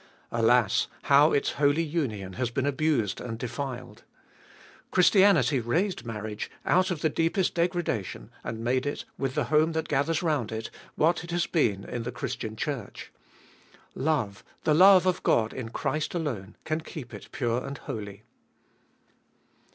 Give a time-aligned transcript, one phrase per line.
[0.31, 4.01] Alas, how its holy union has been abused and defiled!
[4.89, 8.63] Chris 520 Cbe ibolieet of 2UI tianity raised marriage out of the deepest degradation, and
[8.63, 12.11] made it, with the home that gathers round it, what it has been in the
[12.11, 13.11] Christian Church.
[13.93, 18.23] Love, the love of God in Christ alone, can keep it pure and holy.